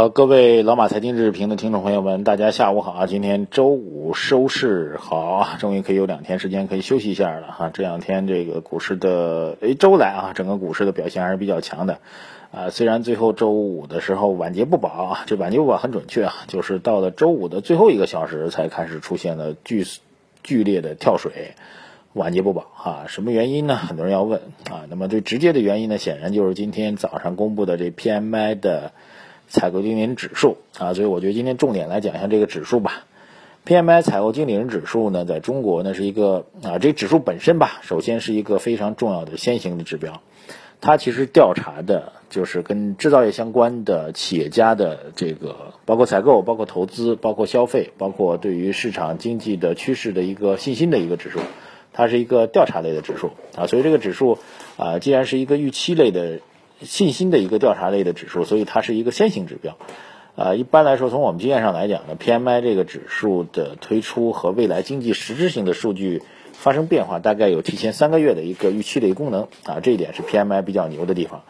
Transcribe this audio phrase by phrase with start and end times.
[0.00, 3.06] 好，各位老马财经日评的听众朋友们，大家下午好啊！
[3.06, 7.70] 今天周五收市好，终于可以有两天时间可以休息一下了哈。
[7.70, 11.98] 这两天这个股市的诶周来啊，整个股市的表现还是比较强的
[12.50, 12.70] 啊。
[12.70, 19.84] 虽然最后周五的时候晚节不保啊，这晚节不保很准确啊，就是到了周五的最后一个小时才开始出现了剧
[20.42, 21.56] 剧烈的跳水，
[22.14, 23.04] 晚节不保啊。
[23.06, 23.76] 什么原因呢？
[23.76, 24.86] 很多人要问啊。
[24.88, 28.92] 那么最直接的原因呢，显然就是今天早上公布的这 PMI 的。
[29.50, 33.04] 采购经理人指数啊，所以我觉得今天重点来讲一下这个指数吧。
[33.66, 40.22] PMI 采购经理人指数呢，在中国呢是一个啊，这指数本身吧，首先是一个非常重要的先行的指标。
[40.80, 51.40] 它其实调查的就是跟制造业相关的企业家的这个，包括采购、包括投资、包括消费、包括对于市场经济的趋势的一个信心的一个指数。
[51.92, 54.38] 它是一个调查类的指数啊，所以这个指数
[54.76, 56.38] 啊，既然是一个预期类的。
[56.82, 59.76] 信心的一个调查类的指数，所以它是一个先行指标。
[60.36, 66.22] 啊，一般来说，从我们经验上来讲呢，PMI 这个指数的推出和未来经济实质性的数据
[66.52, 69.48] 发生变化，大概有提前三个月的一个预期的一个功能。
[69.64, 71.42] 啊，这一点是 PMI 比较牛的地方。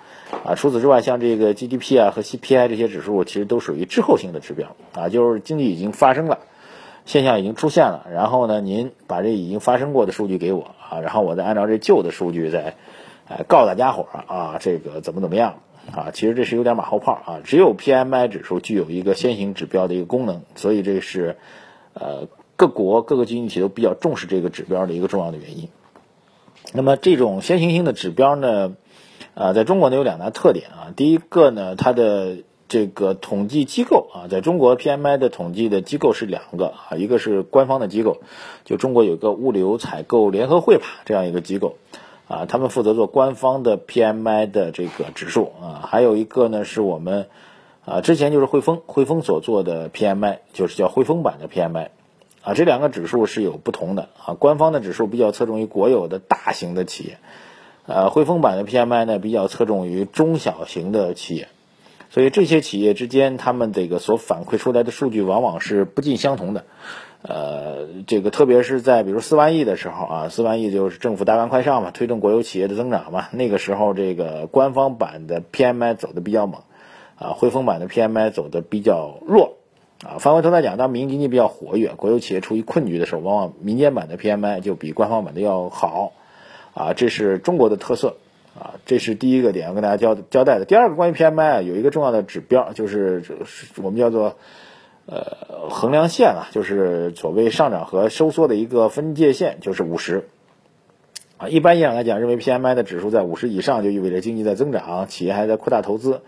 [0.45, 4.75] 啊，除此之外，像这个 GDP 啊和 CPI 这些指数，其实都属于滞后性的指标。
[4.95, 6.39] 啊，就是经济已经发生了，
[7.05, 12.75] 现象已经出现了，然后呢，您把这已经发生过的数据给我，啊，然后我再按照这旧的数据再。
[13.31, 15.61] 哎，告诉大家伙儿啊，这个怎么怎么样
[15.95, 16.11] 啊？
[16.13, 17.41] 其实这是有点马后炮啊。
[17.45, 21.37] 只有 PMI 指数具有一个先行指标的一个功能，所以这是
[21.95, 25.69] 呃各国各个经济体都比较重视这个指标的一个重要的原因。
[26.73, 28.73] 那么这种先行性的指标呢，
[29.35, 30.91] 啊，在中国呢有两大特点啊。
[30.97, 38.19] 第一个呢，它的这个统计机构啊，在中国 PMI 的统计的机构是两个啊，一个是官方的机构，
[38.65, 41.77] 就中国有一个物流采购联合会吧这样一个机构。
[42.31, 47.27] 啊，他们负责做官方的 PMI 的这个指数啊，还有一个呢是我们
[47.85, 51.89] 啊之前就是汇丰汇丰所做的 PMI，就是叫汇丰版的 PMI
[52.43, 57.19] 啊，这两个指数是有不同的啊，官方的指数比较侧重于国有的大型的企业，
[57.87, 61.49] 呃，汇丰版的 PMI 呢比较侧重于中小型的企业，
[62.11, 66.65] 所以这些企业之间他们这个所反馈出来的数据往往是不尽相同的。
[67.23, 73.27] 呃，这个特别是在比如四万亿的时候啊，四万亿就是政府大干快上嘛，推动国有企业的增长嘛。
[73.33, 76.63] 那个时候，这个官方版的 PMI 走的比较猛，
[77.17, 79.59] 啊，汇丰版的 PMI 走的比较弱，
[80.03, 86.13] 啊，反过头来讲，当民营经济比较活跃，国有企业处于困局的时候，往往民间版的 PMI 就比官方版的要好，
[86.73, 88.17] 啊，这是中国的特色，
[88.59, 90.65] 啊，这是第一个点要跟大家交交代的。
[90.65, 93.23] 第二个关于 PMI 啊有一个重要的指标，就是
[93.83, 94.37] 我们叫做。
[95.07, 100.29] 呃，衡量线啊，就是所谓上涨和收缩的一个分界线，就是五十
[101.37, 101.49] 啊。
[101.49, 106.23] 一般意义上来讲，认为 PMI 的指数在五十以上，就意味着经济在增长，企业还在扩大投资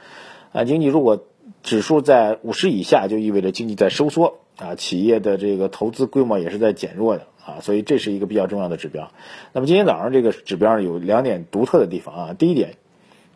[0.53, 0.65] 啊。
[0.65, 1.25] 经济如果
[1.63, 7.61] 指数在五十以下，就意味着经济在收缩啊，企业的这个投资规模也是在减弱的啊。
[7.61, 9.13] 所以这是一个比较重要的指标。
[9.53, 12.35] 那么今天早上这个指标有两点独特的地方啊。
[12.37, 12.75] 第一点。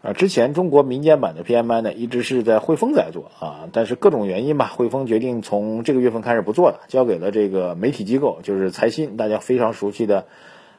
[0.06, 10.26] 啊，之前中国民间版的 PMI 呢，一直是在汇丰在做啊，但是各种原因吧，汇丰决定从这个月份开始不做了，交给了这个媒体机构，就是财新，大家非常熟悉的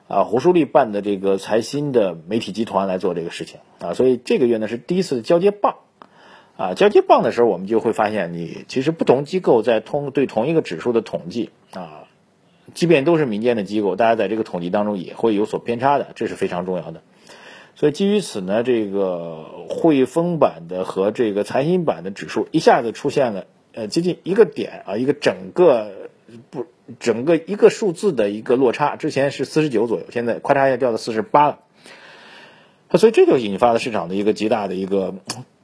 [0.07, 5.75] 啊，胡舒立办的这个财新的媒体集团来做这个事情啊，所以这个月呢是第一次交接棒
[6.55, 12.05] 啊，交接棒的时候，我们就会发现，你其实不同机构在通对同一个指数的统计啊，
[12.73, 17.01] 即便都是民间的机构，大家在这个统计当中也会有所偏差的，这是非常重要的。
[17.79, 26.09] 所以基于此呢，这个汇丰版的和这个财新版的指数一下子出现了呃接近一个点啊，一个整个
[26.49, 26.65] 不
[26.99, 31.59] 整个一个数字的一个落差，之前是四十九左右，现在咔嚓一下掉到四十八了。
[32.95, 35.13] 所以这就引发了市场的一个极大的一个，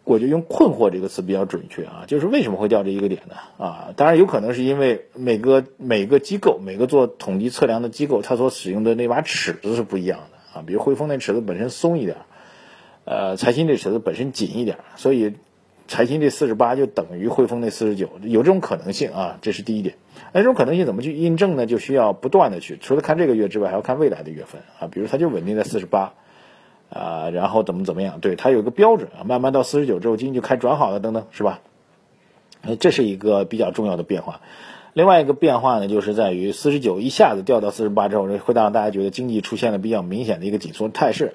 [0.03, 3.35] 我就用困惑这个词比较准确啊，就是为什么会掉这一个点呢？
[3.57, 10.37] 啊，当然有可能是因为每个每个机构每个做统计测量的机构，它所使用的那把尺子是不一样的。
[10.53, 12.17] 啊，比如汇丰那尺子本身松一点，
[13.05, 15.33] 呃，财新这尺子本身紧一点，所以
[15.87, 19.95] 财新这四十八就等于汇丰那四十九，有这种可能性啊，这是第一点。
[20.31, 21.65] 那这种可能性怎么去印证呢？
[21.65, 24.87] 就需要不断的去，除了看这个月之外，还要看未来的月份啊。
[24.91, 26.13] 比如它就稳定在四十八，
[26.89, 28.19] 啊，然后怎么怎么样？
[28.19, 31.59] 对，它有个标准啊，慢慢到四十九之后，经济就开转好了，等等，是吧？
[32.79, 34.39] 这是一个比较重要的变化。
[34.93, 41.33] 另外一个变化呢，就是在于四十九一下子掉到四十八之后，会让大家觉得经济出现了比较明显的一个紧缩态势。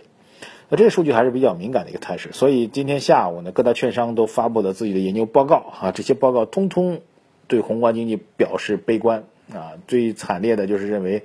[0.68, 7.00] 那这个数据还是比较敏感的一个态势，所以今天下午呢，各大券商都发布了自己的研究报告啊，这些报告通通
[7.48, 9.72] 对宏观经济表示悲观啊。
[9.88, 11.24] 最惨烈的就是认为，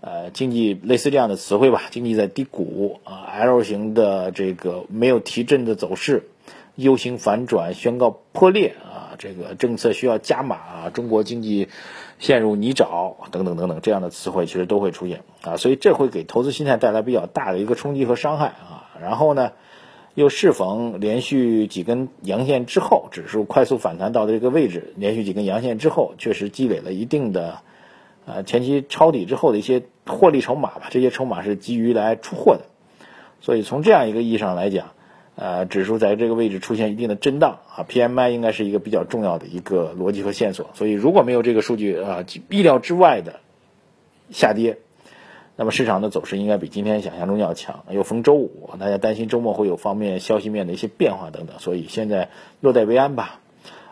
[0.00, 6.28] 呃，经济类似这样的词汇吧，经济在低谷啊，L 型的这个没有提振的走势
[6.76, 11.68] ，U 型反转宣告破裂啊，这个政策需要加码啊，中国经济
[12.18, 18.90] 陷入泥沼等等等等这样的词汇其实都会出现啊，所以这会给投资心态带来比较大的一个冲击和伤害啊。
[19.00, 19.52] 然后呢，
[20.14, 27.58] 又适逢连续几根阳线之后，指数快速反弹到的这个位置，连续几根阳线之后，确实积累了一定的，
[28.24, 30.88] 呃，前期抄底之后的一些获利筹码吧。
[30.90, 32.62] 这些筹码是急于来出货的，
[33.42, 34.92] 所以从这样一个意义上来讲，
[35.36, 40.70] 呃，指数在这个位置出现一定的震荡啊，PMI 应该是一个比较重要的一个逻辑和线索。
[40.74, 43.40] 所以如果没有这个数据啊，意料之外的
[44.30, 44.78] 下跌。
[45.58, 47.84] 那么市场的走势应该比今天想象中要强。
[47.90, 52.28] 又逢周五，大家担心周末会有方面消息面的一些变化等等，所以现在
[52.60, 53.40] 落袋为安吧。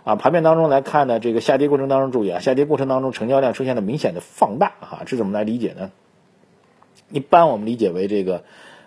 [0.04, 5.90] 啊，盘面当中来看呢，这个下跌过程当中注意啊，下跌过程当中成交量出现了明显的放大啊，这怎么来理解呢？
[7.10, 8.44] 一般我们理解为这个，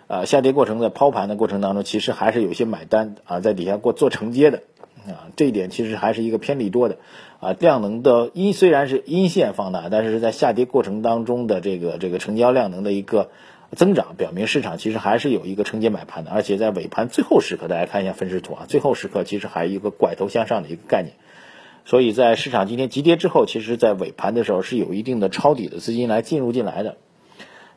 [0.08, 4.62] 呃，下跌过程在抛盘的过程当中，其实还是有些买单啊，在底下过做承接的。
[5.06, 6.98] 啊，这一点其实还是一个偏利多的，
[7.40, 13.30] 啊，量能的阴虽然是阴线放大，但是是在下跌过程当中的这个这个成交量能的一个
[13.74, 21.14] 增长，表明市场其实还是有一个承接买盘的，而且在尾盘最后时刻，大家看一下分时图啊，最后时刻其实还有一个拐头向上的一个概念，
[21.86, 26.96] 所以在市场今天急跌之后，其实在尾盘的时候是有一定的抄底的资金来进入进来的，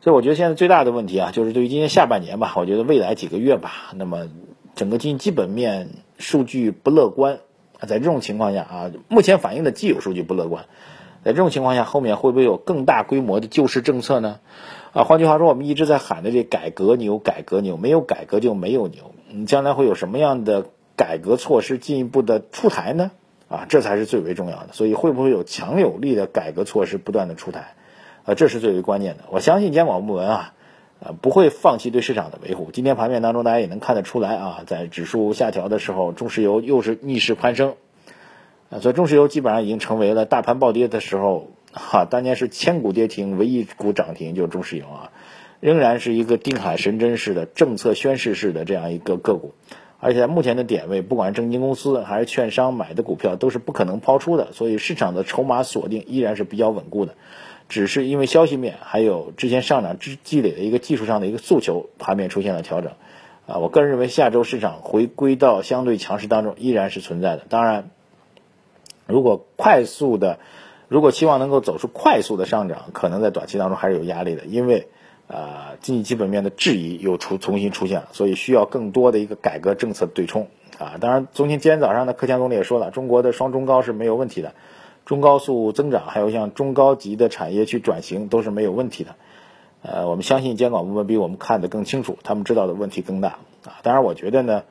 [0.02, 4.28] 所以我觉得现在最大的问题啊，就是对于今年下半年吧，我觉得未来几个月吧，那么
[4.76, 5.90] 整个经济基本面。
[6.24, 7.40] 数据不乐观，
[7.80, 10.66] 在这种情况下啊，目前反映的既有数据不乐观，
[11.24, 14.40] 在这种情况下，后面会不会有更大规模的救市政策呢？
[14.94, 19.16] 啊，换句话说，我们一直在喊的这改革牛，改革牛，没有改革就没有牛。
[19.32, 23.10] 你将来会有什么样的改革措施进一步的出台呢？
[23.50, 24.68] 啊，这才是最为重要的。
[24.74, 27.74] 所以，会不会有强有力的改革措施不断的出台？
[28.26, 29.24] 啊，这是最为关键的。
[29.30, 30.54] 我相信监管部门啊。
[31.04, 32.70] 呃，不会放弃对市场的维护。
[32.72, 37.74] 今天盘面当中，大家也能看得出来啊，在指数下调的时候，中石油又是逆势攀升。
[38.70, 45.12] 啊，所以中石油基本上已经成为了大盘暴跌的时候，哈，当年是千股跌停，唯一股涨停就是中石油啊，
[45.60, 49.56] 仍然是一个定海神针式的政策宣示式的这样一个个股。
[50.00, 57.16] 而且在目前的点位，不管是证金公司还是券商买的股票，都是不可能抛出的，所以市场的筹码锁定依然是比较稳固的。
[57.72, 62.92] 只是因为消息面还有之前上涨积积累的一个技术上的一个诉求，盘面出现了调整，
[63.48, 67.44] 啊，我个人认为下周市场回归到相对强势当中依然是存在的。
[67.48, 67.90] 当然，
[69.08, 70.40] 如果快速的，
[70.90, 74.90] 如果期望能够走出快速的上涨，可能在短期当中还是有压力的，因为
[75.30, 80.98] 啊经济基本面的质疑又出重新出现了，所以需要更多的一个改革政策对冲啊。
[81.00, 84.52] 当然，昨天今天早上呢，克强总理也说了，中国的双中高是没有问题的。
[85.06, 89.16] 中高速增长，还有像中高级的产业去转型，都是没有问题的。
[89.82, 93.82] 呃，我们相信监管部门比我们看得更清楚，他们知道的问题更大啊。
[93.82, 94.64] 当然，我觉得呢，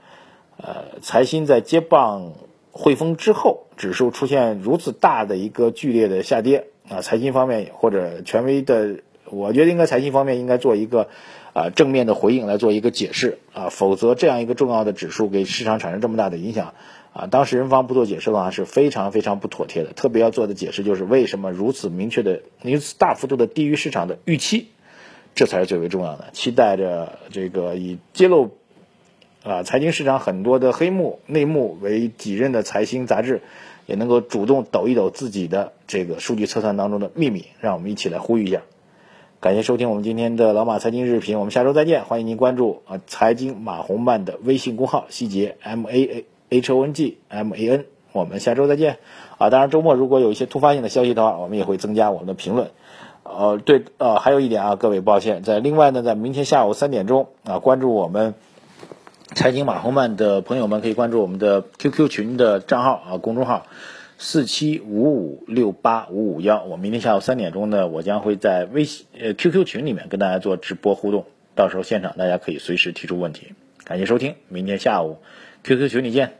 [0.56, 2.32] 呃，财新在接棒
[2.70, 11.08] 汇丰之后，指数出现如此大的一个剧烈的下跌啊，财新方面或者权威的，我觉得应该财新方面应该做一个
[11.54, 16.72] 啊正面的回应来做一个解释啊，否则这样一个重要的指数给市场产生这么大的影响。
[17.12, 19.92] 啊，当事人方不做解释的话是非常非常不妥帖的。
[19.92, 24.68] 特别要做的解释就是为什么如此明确的、如此大幅度的低于市场的预期，
[25.34, 26.30] 这才是最为重要的。
[26.32, 28.52] 期待着这个以揭露
[29.42, 33.42] 啊财经市场很多的黑幕内幕为己任的财新杂志，
[33.86, 37.46] 也能够主动抖一抖自己的这个数据测算当中的秘密。
[37.58, 38.62] 让我们一起来呼吁一下。
[39.40, 42.04] 感谢收听我们今天的老马财经日评，我们下周再见。
[42.04, 46.24] 欢迎您关注啊财经马红漫的微信公号，细节 M A A。
[46.50, 48.98] H O N G M A N，我们下周再见
[49.38, 49.48] 啊！
[49.50, 52.70] 当然周末如果有一些突发性的消息的话，我们也会增加我们的评论。
[53.22, 58.34] 呃，对，呃，还有一点啊，各位抱歉，在另外呢，在明天下午三点钟啊，关注我们
[59.34, 63.66] 财经马红曼的朋友们可以关注我们的 Q Q 群的账号啊，公众号
[64.18, 66.64] 四七五五六八五五幺。
[66.64, 73.52] 我明天下午三点钟呢，我将会在微信呃 Q Q 群里面跟大家做直播互动，到时候现场大家可以随时提出问题。
[73.84, 75.18] 感谢收听，明天下午
[75.62, 76.39] Q Q 群里见。